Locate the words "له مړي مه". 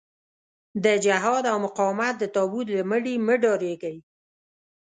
2.75-3.35